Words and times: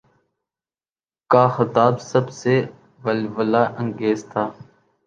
کا 1.29 1.43
خطاب 1.55 1.93
سب 2.11 2.25
سے 2.39 2.53
ولولہ 3.03 3.63
انگیز 3.81 4.19
تھا۔ 4.31 4.43